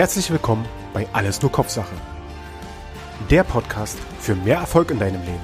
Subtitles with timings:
[0.00, 0.64] Herzlich willkommen
[0.94, 1.94] bei Alles nur Kopfsache.
[3.28, 5.40] Der Podcast für mehr Erfolg in deinem Leben.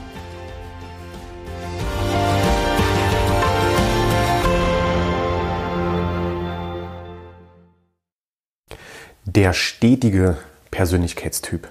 [9.27, 10.39] Der stetige
[10.71, 11.69] Persönlichkeitstyp.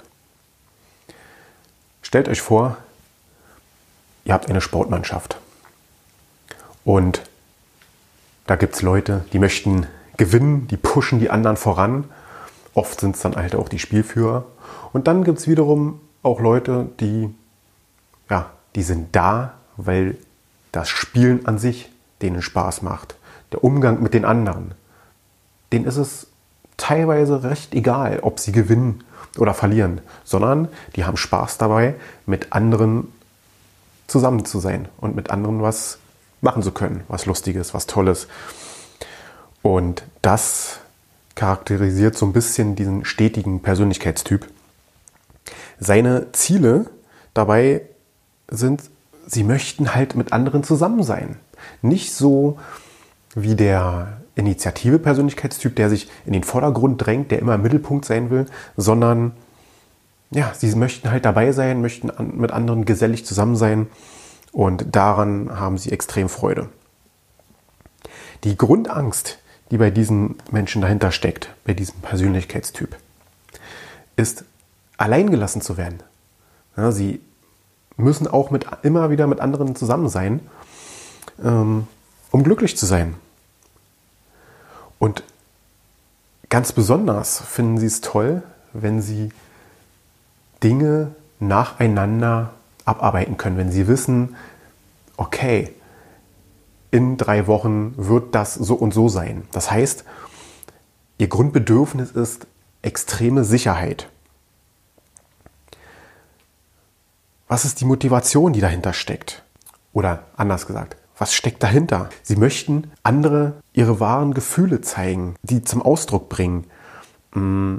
[2.04, 2.78] Stellt euch vor,
[4.26, 5.38] ihr habt eine Sportmannschaft.
[6.84, 7.24] Und
[8.46, 12.12] da gibt es Leute, die möchten gewinnen, die pushen die anderen voran.
[12.76, 14.46] Oft sind es dann halt auch die Spielführer.
[14.94, 17.34] Und dann gibt es wiederum auch Leute, die,
[18.30, 20.18] ja, die sind da, weil
[20.72, 21.90] das Spielen an sich
[22.22, 23.16] denen Spaß macht.
[23.52, 24.74] Der Umgang mit den anderen.
[25.72, 26.28] Denen ist es
[26.78, 29.04] teilweise recht egal, ob sie gewinnen
[29.38, 31.96] oder verlieren, sondern die haben Spaß dabei,
[32.26, 33.12] mit anderen
[34.08, 35.98] zusammen zu sein und mit anderen was
[36.42, 38.28] machen zu können, was Lustiges, was Tolles.
[39.62, 40.80] Und das
[41.35, 44.47] charakterisiert so ein bisschen diesen stetigen Persönlichkeitstyp.
[45.80, 46.86] Seine Ziele
[47.33, 47.81] dabei
[48.50, 48.83] sind,
[49.27, 51.38] sie möchten halt mit anderen zusammen sein.
[51.81, 52.58] Nicht so
[53.36, 58.30] wie der Initiative Persönlichkeitstyp, der sich in den Vordergrund drängt, der immer im Mittelpunkt sein
[58.30, 58.45] will,
[58.77, 59.33] sondern
[60.31, 63.88] ja, sie möchten halt dabei sein, möchten mit anderen gesellig zusammen sein
[64.52, 66.70] und daran haben sie extrem Freude.
[68.44, 69.39] Die Grundangst,
[69.71, 72.95] die bei diesen Menschen dahinter steckt, bei diesem Persönlichkeitstyp,
[74.16, 74.45] ist
[74.97, 76.02] alleingelassen zu werden.
[76.77, 77.21] Ja, sie
[77.97, 80.39] müssen auch mit, immer wieder mit anderen zusammen sein,
[81.43, 81.88] ähm,
[82.31, 83.16] um glücklich zu sein.
[84.99, 85.23] Und
[86.49, 88.43] ganz besonders finden sie es toll,
[88.73, 89.30] wenn sie
[90.63, 92.53] Dinge nacheinander
[92.86, 94.36] abarbeiten können, wenn sie wissen,
[95.17, 95.73] okay,
[96.91, 99.44] in drei Wochen wird das so und so sein.
[99.52, 100.05] Das heißt,
[101.17, 102.47] ihr Grundbedürfnis ist
[102.81, 104.09] extreme Sicherheit.
[107.47, 109.43] Was ist die Motivation, die dahinter steckt?
[109.93, 112.10] Oder anders gesagt, was steckt dahinter?
[112.23, 116.65] Sie möchten andere ihre wahren Gefühle zeigen, die zum Ausdruck bringen.
[117.33, 117.77] Mm,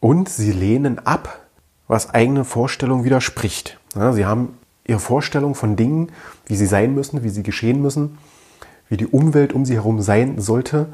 [0.00, 1.46] und sie lehnen ab,
[1.88, 3.78] was eigene Vorstellung widerspricht.
[3.94, 6.12] sie haben ihre Vorstellung von Dingen,
[6.46, 8.18] wie sie sein müssen, wie sie geschehen müssen,
[8.88, 10.86] wie die Umwelt um sie herum sein sollte.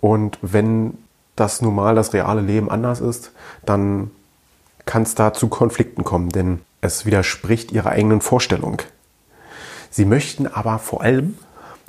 [0.00, 0.98] Und wenn
[1.36, 3.32] das nun mal das reale Leben anders ist,
[3.64, 4.10] dann
[4.84, 8.82] kann es da zu Konflikten kommen, denn es widerspricht ihrer eigenen Vorstellung.
[9.90, 11.36] Sie möchten aber vor allem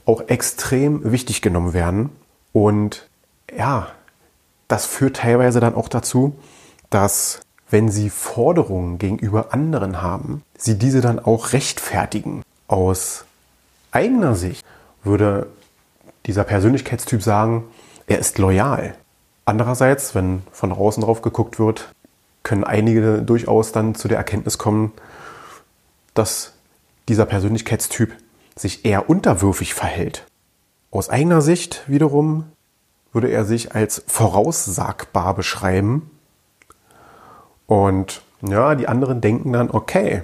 [0.06, 2.10] auch extrem wichtig genommen werden.
[2.54, 3.08] Und
[3.56, 3.88] ja,
[4.68, 6.38] das führt teilweise dann auch dazu,
[6.90, 12.44] dass wenn sie Forderungen gegenüber anderen haben, sie diese dann auch rechtfertigen.
[12.68, 13.26] Aus
[13.92, 14.66] eigener Sicht
[15.04, 15.48] würde
[16.26, 17.66] dieser Persönlichkeitstyp sagen,
[18.08, 18.96] er ist loyal.
[19.46, 21.94] Andererseits, wenn von außen drauf geguckt wird,
[22.44, 24.94] können einige durchaus dann zu der Erkenntnis kommen,
[26.14, 26.54] dass
[27.10, 28.16] dieser Persönlichkeitstyp
[28.56, 30.26] sich eher unterwürfig verhält.
[30.92, 32.46] Aus eigener Sicht wiederum
[33.14, 36.10] würde er sich als voraussagbar beschreiben
[37.68, 40.24] und ja, die anderen denken dann, okay,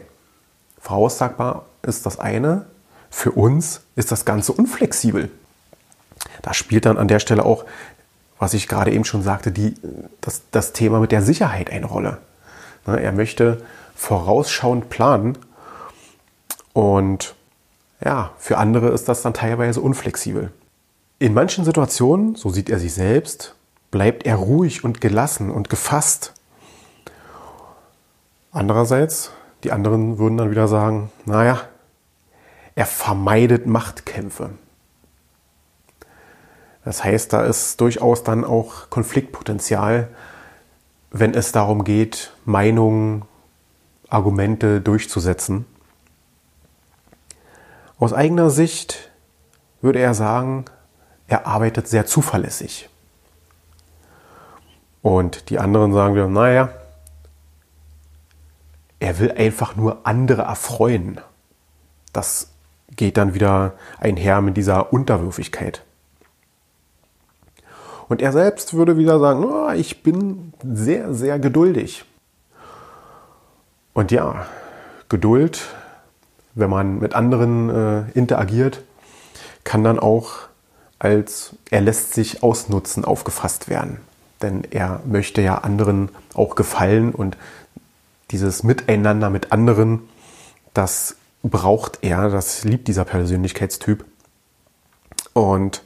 [0.80, 2.66] voraussagbar ist das eine,
[3.10, 5.30] für uns ist das Ganze unflexibel.
[6.42, 7.66] Da spielt dann an der Stelle auch,
[8.40, 9.76] was ich gerade eben schon sagte, die,
[10.22, 12.18] das, das Thema mit der Sicherheit eine Rolle.
[12.86, 13.64] Ne, er möchte
[13.96, 15.38] vorausschauend planen
[16.74, 17.36] und
[18.04, 20.52] ja, für andere ist das dann teilweise unflexibel.
[21.20, 23.56] In manchen Situationen, so sieht er sich selbst,
[23.92, 26.34] bleibt er ruhig und gelassen und gefasst
[28.54, 29.32] Andererseits,
[29.64, 31.62] die anderen würden dann wieder sagen, naja,
[32.76, 34.52] er vermeidet Machtkämpfe.
[36.86, 40.10] Das heißt, da ist durchaus dann auch Konfliktpotenzial,
[41.10, 43.24] wenn es darum geht, Meinungen,
[44.08, 45.66] Argumente durchzusetzen.
[47.98, 49.10] Aus eigener Sicht
[49.82, 50.66] würde er sagen,
[51.28, 52.90] er arbeitet sehr zuverlässig.
[55.02, 56.70] Und die anderen sagen wieder, naja,
[59.04, 61.20] er will einfach nur andere erfreuen.
[62.14, 62.52] Das
[62.96, 65.84] geht dann wieder einher mit dieser Unterwürfigkeit.
[68.08, 72.06] Und er selbst würde wieder sagen, oh, ich bin sehr, sehr geduldig.
[73.94, 74.46] Und ja,
[75.10, 75.68] Geduld,
[76.56, 78.84] wenn man mit anderen äh, interagiert,
[79.64, 80.48] kann dann auch
[81.04, 83.98] als er lässt sich ausnutzen aufgefasst werden.
[84.42, 87.36] Denn er möchte ja anderen auch gefallen und
[88.34, 90.02] dieses Miteinander mit anderen,
[90.74, 94.04] das braucht er, das liebt dieser Persönlichkeitstyp.
[95.34, 95.84] Und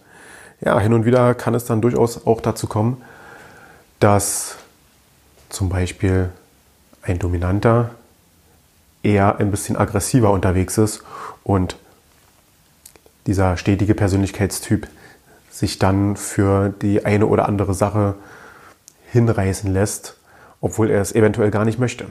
[0.61, 3.01] ja, hin und wieder kann es dann durchaus auch dazu kommen,
[3.99, 4.55] dass
[5.49, 6.29] zum Beispiel
[7.01, 7.91] ein Dominanter
[9.03, 11.03] eher ein bisschen aggressiver unterwegs ist
[11.43, 11.77] und
[13.25, 14.87] dieser stetige Persönlichkeitstyp
[15.51, 18.15] sich dann für die eine oder andere Sache
[19.11, 20.17] hinreißen lässt,
[20.61, 22.07] obwohl er es eventuell gar nicht möchte.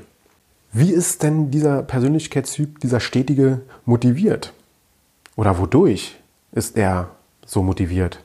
[0.78, 4.52] Wie ist denn dieser Persönlichkeitstyp, dieser stetige motiviert?
[5.34, 6.18] Oder wodurch
[6.52, 7.12] ist er
[7.46, 8.22] so motiviert?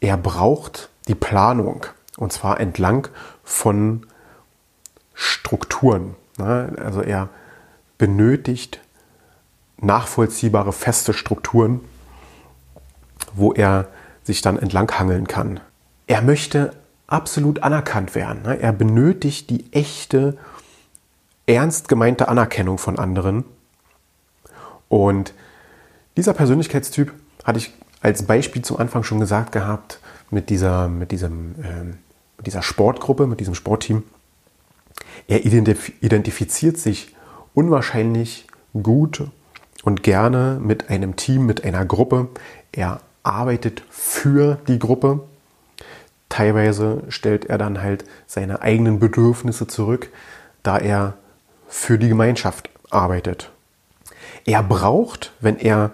[0.00, 1.86] Er braucht die Planung
[2.16, 3.06] und zwar entlang
[3.44, 4.06] von
[5.14, 6.16] Strukturen.
[6.36, 7.28] Also er
[7.96, 8.80] benötigt
[9.80, 11.80] nachvollziehbare, feste Strukturen,
[13.34, 13.86] wo er
[14.24, 15.60] sich dann entlanghangeln kann.
[16.08, 16.72] Er möchte
[17.06, 18.42] absolut anerkannt werden.
[18.42, 18.60] Ne?
[18.60, 20.36] Er benötigt die echte,
[21.46, 23.44] ernst gemeinte Anerkennung von anderen.
[24.88, 25.34] Und
[26.16, 27.12] dieser Persönlichkeitstyp
[27.44, 29.98] hatte ich als Beispiel zum Anfang schon gesagt gehabt
[30.30, 31.84] mit dieser, mit diesem, äh,
[32.36, 34.02] mit dieser Sportgruppe, mit diesem Sportteam.
[35.26, 37.14] Er identifiziert sich
[37.54, 38.46] unwahrscheinlich
[38.82, 39.24] gut
[39.84, 42.28] und gerne mit einem Team, mit einer Gruppe.
[42.72, 45.20] Er arbeitet für die Gruppe.
[46.28, 50.10] Teilweise stellt er dann halt seine eigenen Bedürfnisse zurück,
[50.62, 51.14] da er
[51.74, 53.50] für die Gemeinschaft arbeitet.
[54.46, 55.90] Er braucht, wenn er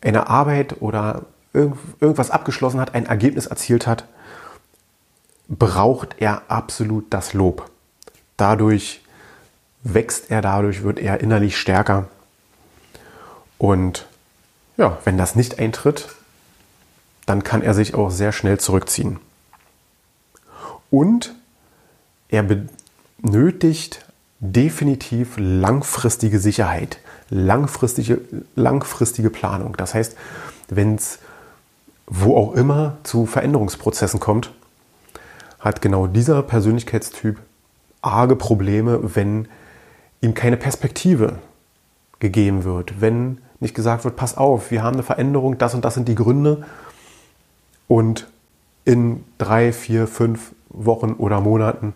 [0.00, 1.22] eine Arbeit oder
[1.52, 4.04] irgendwas abgeschlossen hat, ein Ergebnis erzielt hat,
[5.48, 7.70] braucht er absolut das Lob.
[8.36, 9.00] Dadurch
[9.84, 12.08] wächst er, dadurch wird er innerlich stärker.
[13.58, 14.06] Und
[14.76, 16.08] ja, wenn das nicht eintritt,
[17.26, 19.20] dann kann er sich auch sehr schnell zurückziehen.
[20.90, 21.34] Und
[22.28, 24.04] er benötigt
[24.40, 26.98] definitiv langfristige Sicherheit,
[27.30, 28.20] langfristige,
[28.54, 29.76] langfristige Planung.
[29.76, 30.16] Das heißt,
[30.68, 31.18] wenn es
[32.10, 34.50] wo auch immer zu Veränderungsprozessen kommt,
[35.60, 37.38] hat genau dieser Persönlichkeitstyp
[38.00, 39.48] arge Probleme, wenn
[40.20, 41.38] ihm keine Perspektive
[42.18, 45.94] gegeben wird, wenn nicht gesagt wird, pass auf, wir haben eine Veränderung, das und das
[45.94, 46.64] sind die Gründe
[47.88, 48.28] und
[48.84, 51.92] in drei, vier, fünf Wochen oder Monaten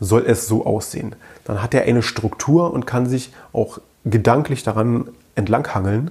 [0.00, 1.14] soll es so aussehen.
[1.44, 6.10] Dann hat er eine Struktur und kann sich auch gedanklich daran entlanghangeln.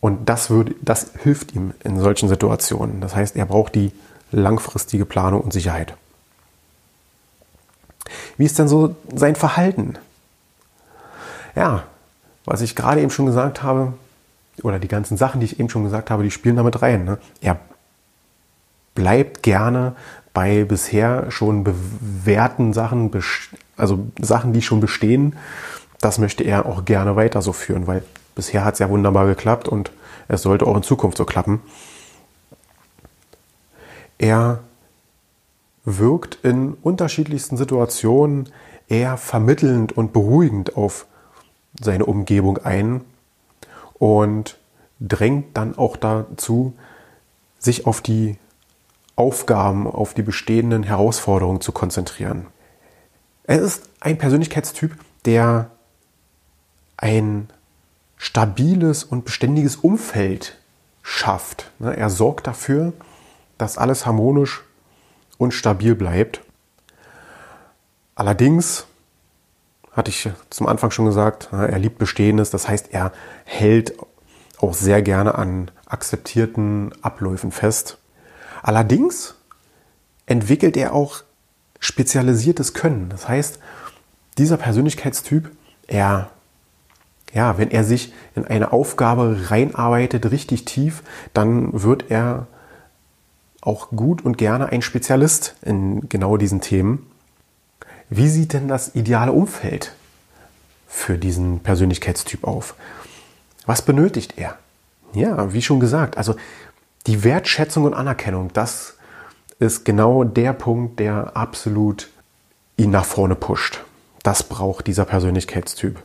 [0.00, 3.00] Und das, würde, das hilft ihm in solchen Situationen.
[3.00, 3.92] Das heißt, er braucht die
[4.32, 5.94] langfristige Planung und Sicherheit.
[8.38, 9.94] Wie ist denn so sein Verhalten?
[11.54, 11.84] Ja,
[12.46, 13.92] was ich gerade eben schon gesagt habe,
[14.62, 17.04] oder die ganzen Sachen, die ich eben schon gesagt habe, die spielen damit rein.
[17.04, 17.18] Ne?
[17.40, 17.58] Er
[18.94, 19.94] bleibt gerne
[20.32, 23.10] bei bisher schon bewährten Sachen,
[23.76, 25.36] also Sachen, die schon bestehen.
[26.00, 28.02] Das möchte er auch gerne weiter so führen, weil
[28.34, 29.90] bisher hat es ja wunderbar geklappt und
[30.28, 31.60] es sollte auch in Zukunft so klappen.
[34.18, 34.60] Er
[35.84, 38.48] wirkt in unterschiedlichsten Situationen
[38.88, 41.06] eher vermittelnd und beruhigend auf
[41.80, 43.02] seine Umgebung ein
[43.94, 44.58] und
[45.00, 46.74] drängt dann auch dazu,
[47.58, 48.36] sich auf die
[49.20, 52.46] Aufgaben, auf die bestehenden Herausforderungen zu konzentrieren.
[53.44, 54.96] Er ist ein Persönlichkeitstyp,
[55.26, 55.70] der
[56.96, 57.48] ein
[58.16, 60.56] stabiles und beständiges Umfeld
[61.02, 61.70] schafft.
[61.80, 62.94] Er sorgt dafür,
[63.58, 64.62] dass alles harmonisch
[65.36, 66.40] und stabil bleibt.
[68.14, 68.86] Allerdings
[69.92, 73.12] hatte ich zum Anfang schon gesagt, er liebt Bestehendes, das heißt, er
[73.44, 73.94] hält
[74.60, 77.98] auch sehr gerne an akzeptierten Abläufen fest.
[78.62, 79.34] Allerdings
[80.26, 81.22] entwickelt er auch
[81.80, 83.08] spezialisiertes Können.
[83.08, 83.58] Das heißt,
[84.38, 85.50] dieser Persönlichkeitstyp,
[85.86, 86.30] er,
[87.32, 91.02] ja, wenn er sich in eine Aufgabe reinarbeitet, richtig tief,
[91.34, 92.46] dann wird er
[93.60, 97.10] auch gut und gerne ein Spezialist in genau diesen Themen.
[98.08, 99.92] Wie sieht denn das ideale Umfeld
[100.88, 102.74] für diesen Persönlichkeitstyp auf?
[103.66, 104.58] Was benötigt er?
[105.12, 106.36] Ja, wie schon gesagt, also
[107.06, 108.96] die Wertschätzung und Anerkennung, das
[109.58, 112.08] ist genau der Punkt, der absolut
[112.76, 113.84] ihn nach vorne pusht.
[114.22, 116.02] Das braucht dieser Persönlichkeitstyp.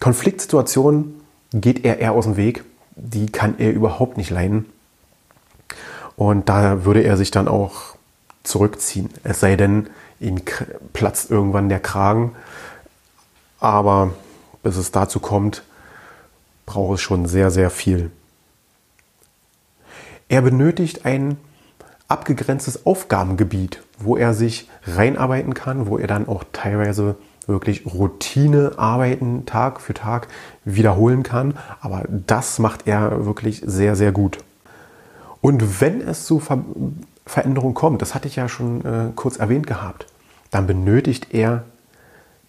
[0.00, 1.20] Konfliktsituationen
[1.52, 2.64] geht er eher aus dem Weg.
[2.96, 4.66] Die kann er überhaupt nicht leiden.
[6.16, 7.96] Und da würde er sich dann auch
[8.42, 9.10] zurückziehen.
[9.24, 9.88] Es sei denn,
[10.20, 10.42] ihm
[10.92, 12.34] platzt irgendwann der Kragen.
[13.58, 14.12] Aber
[14.62, 15.62] bis es dazu kommt,
[16.66, 18.10] braucht es schon sehr, sehr viel.
[20.28, 21.36] Er benötigt ein
[22.08, 27.16] abgegrenztes Aufgabengebiet, wo er sich reinarbeiten kann, wo er dann auch teilweise
[27.46, 30.28] wirklich Routinearbeiten Tag für Tag
[30.64, 31.54] wiederholen kann.
[31.80, 34.38] Aber das macht er wirklich sehr, sehr gut.
[35.40, 36.64] Und wenn es zu Ver
[37.26, 40.04] Veränderungen kommt, das hatte ich ja schon äh, kurz erwähnt gehabt,
[40.50, 41.64] dann benötigt er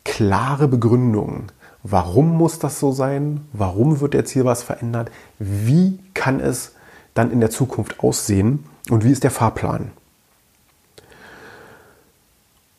[0.03, 1.45] klare Begründungen.
[1.81, 3.47] Warum muss das so sein?
[3.53, 5.11] Warum wird jetzt hier was verändert?
[5.39, 6.74] Wie kann es
[7.15, 8.65] dann in der Zukunft aussehen?
[8.91, 9.89] Und wie ist der Fahrplan?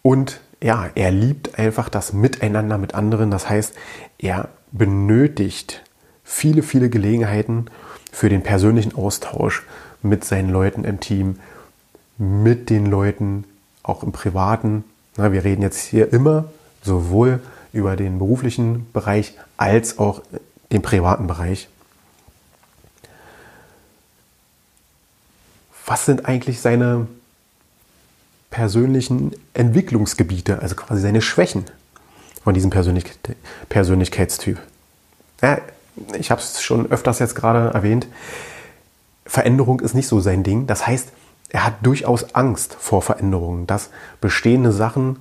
[0.03, 3.33] Und ja, er liebt einfach das Miteinander mit anderen.
[3.33, 3.75] Das heißt,
[4.19, 5.83] er benötigt
[6.23, 7.67] viele, viele Gelegenheiten
[8.13, 9.65] für den persönlichen Austausch
[10.03, 11.41] mit seinen Leuten im Team,
[12.19, 13.45] mit den Leuten
[13.83, 14.85] auch im Privaten.
[15.17, 16.45] Na, wir reden jetzt hier immer
[16.83, 17.41] sowohl
[17.73, 20.23] über den beruflichen Bereich als auch
[20.73, 21.69] den privaten Bereich.
[25.87, 27.07] Was sind eigentlich seine
[28.51, 31.65] persönlichen Entwicklungsgebiete, also quasi seine Schwächen
[32.43, 33.05] von diesem Persönlich
[33.69, 34.59] Persönlichkeitstyp?
[35.43, 35.59] Ja,
[36.19, 38.07] ich habe es schon öfters jetzt gerade erwähnt.
[39.25, 40.67] Veränderung ist nicht so sein Ding.
[40.67, 41.09] Das heißt,
[41.51, 43.91] er hat durchaus Angst vor Veränderungen, dass
[44.21, 45.21] bestehende Sachen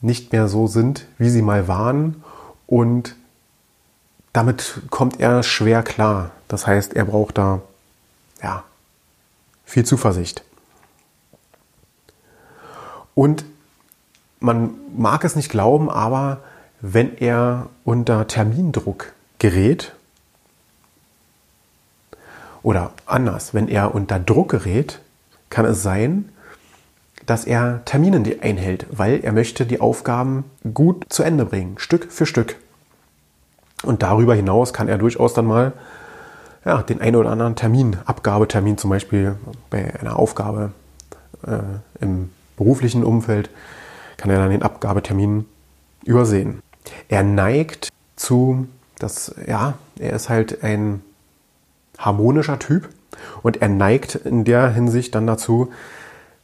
[0.00, 2.22] nicht mehr so sind, wie sie mal waren
[2.66, 3.16] und
[4.34, 6.32] damit kommt er schwer klar.
[6.48, 7.62] Das heißt, er braucht da
[8.42, 8.64] ja,
[9.64, 10.42] viel Zuversicht.
[13.14, 13.44] Und
[14.40, 16.40] man mag es nicht glauben, aber
[16.80, 19.94] wenn er unter Termindruck gerät,
[22.62, 25.00] oder anders, wenn er unter Druck gerät,
[25.50, 26.30] kann es sein,
[27.26, 32.26] dass er Termine einhält, weil er möchte die Aufgaben gut zu Ende bringen, Stück für
[32.26, 32.56] Stück.
[33.82, 35.74] Und darüber hinaus kann er durchaus dann mal
[36.64, 39.36] ja, den einen oder anderen Termin, Abgabetermin zum Beispiel
[39.70, 40.72] bei einer Aufgabe
[41.46, 41.58] äh,
[42.00, 43.50] im beruflichen Umfeld,
[44.16, 45.46] kann er dann den Abgabetermin
[46.04, 46.62] übersehen.
[47.08, 48.66] Er neigt zu,
[48.98, 51.02] dass, ja, er ist halt ein
[51.98, 52.88] harmonischer Typ
[53.42, 55.72] und er neigt in der Hinsicht dann dazu,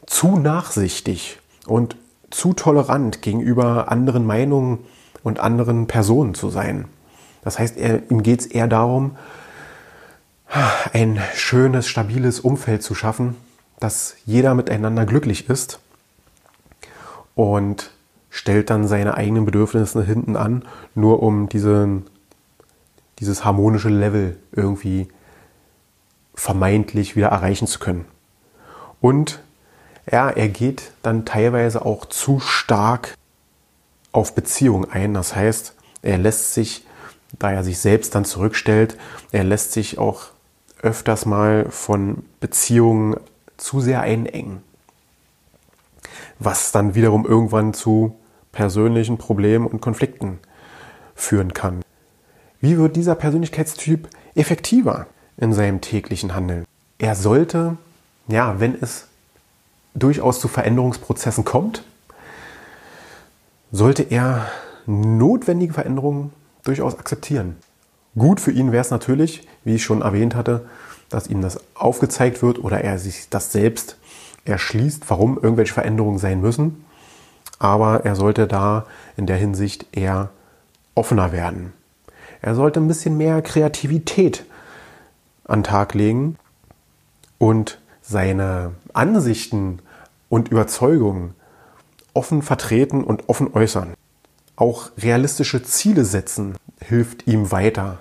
[0.07, 1.97] zu nachsichtig und
[2.31, 4.79] zu tolerant gegenüber anderen Meinungen
[5.23, 6.87] und anderen Personen zu sein.
[7.43, 9.17] Das heißt, er, ihm geht es eher darum,
[10.93, 13.37] ein schönes, stabiles Umfeld zu schaffen,
[13.79, 15.79] dass jeder miteinander glücklich ist
[17.35, 17.91] und
[18.31, 20.65] stellt dann seine eigenen Bedürfnisse hinten an,
[20.95, 22.07] nur um diesen,
[23.19, 25.09] dieses harmonische Level irgendwie
[26.35, 28.05] vermeintlich wieder erreichen zu können.
[29.01, 29.43] Und
[30.11, 33.15] ja, er geht dann teilweise auch zu stark
[34.13, 35.15] auf Beziehungen ein.
[35.15, 36.85] Das heißt, er lässt sich,
[37.39, 38.97] da er sich selbst dann zurückstellt,
[39.31, 40.29] er lässt sich auch
[40.83, 43.17] öfters mal von Beziehungen
[43.57, 44.63] zu sehr einengen.
[46.39, 48.17] Was dann wiederum irgendwann zu
[48.53, 50.39] persönlichen Problemen und Konflikten
[51.15, 51.83] führen kann.
[52.61, 55.07] Wie wird dieser Persönlichkeitstyp effektiver
[55.37, 56.65] in seinem täglichen Handeln?
[56.99, 57.77] Er sollte,
[58.29, 59.07] ja, wenn es
[59.95, 61.85] durchaus zu Veränderungsprozessen kommt,
[63.73, 64.51] sollte er
[64.87, 66.33] notwendige Veränderungen
[66.65, 67.57] durchaus akzeptieren.
[68.17, 70.67] Gut für ihn wäre es natürlich, wie ich schon erwähnt hatte,
[71.09, 73.97] dass ihm das aufgezeigt wird oder er sich das selbst
[74.45, 76.85] erschließt, warum irgendwelche Veränderungen sein müssen.
[77.59, 78.87] Aber er sollte da
[79.17, 80.31] in der Hinsicht eher
[80.95, 81.73] offener werden.
[82.43, 84.45] Er sollte ein bisschen mehr Kreativität
[85.45, 86.37] an den Tag legen
[87.39, 89.81] und seine Ansichten
[90.29, 91.35] und Überzeugungen
[92.15, 93.95] offen vertreten und offen äußern.
[94.57, 97.99] Auch realistische Ziele setzen hilft ihm weiter.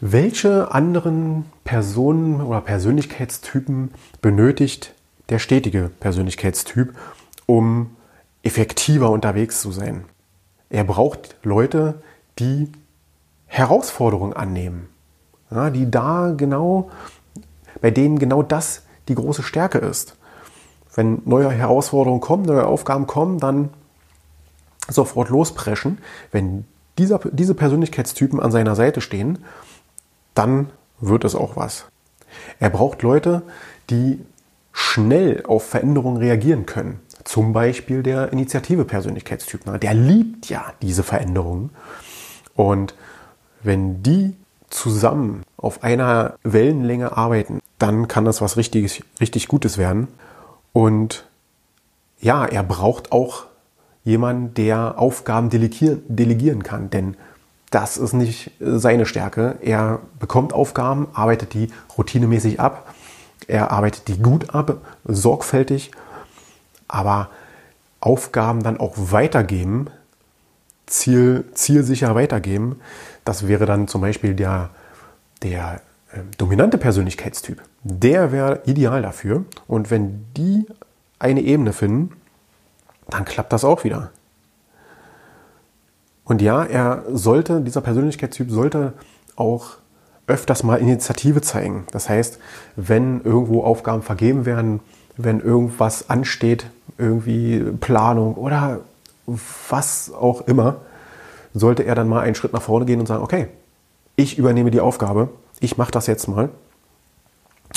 [0.00, 3.90] Welche anderen Personen oder Persönlichkeitstypen
[4.20, 4.94] benötigt
[5.28, 6.94] der stetige Persönlichkeitstyp,
[7.46, 7.96] um
[8.42, 10.04] effektiver unterwegs zu sein?
[10.70, 12.02] Er braucht Leute,
[12.38, 12.70] die
[13.46, 14.88] Herausforderungen annehmen,
[15.50, 16.90] ja, die da genau
[17.80, 20.16] bei denen genau das die große Stärke ist.
[20.94, 23.70] Wenn neue Herausforderungen kommen, neue Aufgaben kommen, dann
[24.88, 25.98] sofort lospreschen.
[26.32, 26.64] Wenn
[26.98, 29.38] dieser, diese Persönlichkeitstypen an seiner Seite stehen,
[30.34, 31.86] dann wird es auch was.
[32.60, 33.42] Er braucht Leute,
[33.90, 34.20] die
[34.72, 37.00] schnell auf Veränderungen reagieren können.
[37.24, 39.80] Zum Beispiel der Initiative-Persönlichkeitstyp.
[39.80, 41.70] Der liebt ja diese Veränderungen.
[42.54, 42.94] Und
[43.62, 44.34] wenn die
[44.70, 50.08] zusammen auf einer Wellenlänge arbeiten, dann kann das was richtig, richtig Gutes werden.
[50.72, 51.26] Und
[52.20, 53.47] ja, er braucht auch
[54.08, 57.16] jemanden, der Aufgaben delegieren, delegieren kann, denn
[57.70, 59.56] das ist nicht seine Stärke.
[59.60, 62.94] Er bekommt Aufgaben, arbeitet die routinemäßig ab,
[63.46, 65.90] er arbeitet die gut ab, sorgfältig,
[66.88, 67.28] aber
[68.00, 69.88] Aufgaben dann auch weitergeben,
[70.86, 72.80] Ziel, zielsicher weitergeben,
[73.26, 74.70] das wäre dann zum Beispiel der,
[75.42, 75.82] der
[76.14, 79.44] ähm, dominante Persönlichkeitstyp, der wäre ideal dafür.
[79.66, 80.64] Und wenn die
[81.18, 82.12] eine Ebene finden,
[83.08, 84.10] dann klappt das auch wieder.
[86.24, 88.92] Und ja, er sollte, dieser Persönlichkeitstyp sollte
[89.36, 89.78] auch
[90.26, 91.86] öfters mal Initiative zeigen.
[91.90, 92.38] Das heißt,
[92.76, 94.80] wenn irgendwo Aufgaben vergeben werden,
[95.16, 96.66] wenn irgendwas ansteht,
[96.98, 98.80] irgendwie Planung oder
[99.68, 100.76] was auch immer,
[101.54, 103.48] sollte er dann mal einen Schritt nach vorne gehen und sagen, okay,
[104.16, 106.50] ich übernehme die Aufgabe, ich mache das jetzt mal.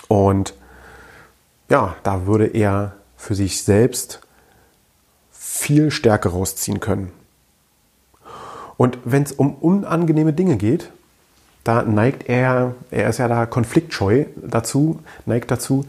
[0.08, 0.56] Und
[1.70, 4.22] ja, da würde er für sich selbst
[5.62, 7.12] viel Stärke rausziehen können.
[8.78, 10.90] Und wenn es um unangenehme Dinge geht,
[11.64, 15.86] da neigt er, er ist ja da konfliktscheu dazu, neigt dazu,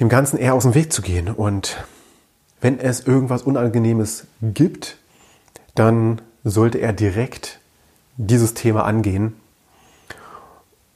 [0.00, 1.28] dem Ganzen eher aus dem Weg zu gehen.
[1.28, 1.84] Und
[2.60, 4.96] wenn es irgendwas Unangenehmes gibt,
[5.76, 7.60] dann sollte er direkt
[8.16, 9.36] dieses Thema angehen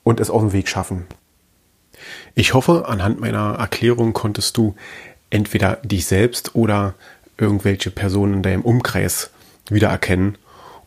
[0.02, 1.07] und es aus dem Weg schaffen.
[2.35, 4.75] Ich hoffe, anhand meiner Erklärung konntest du
[5.31, 6.95] entweder dich selbst oder
[7.39, 9.31] irgendwelche Personen in deinem Umkreis
[9.69, 10.37] wiedererkennen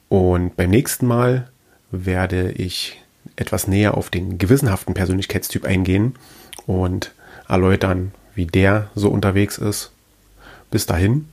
[0.09, 1.49] und beim nächsten Mal
[1.91, 3.01] werde ich
[3.35, 6.15] etwas näher auf den gewissenhaften Persönlichkeitstyp eingehen
[6.65, 7.11] und
[7.47, 9.91] erläutern, wie der so unterwegs ist.
[10.71, 11.27] Bis dahin,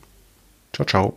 [0.72, 1.16] ciao, ciao.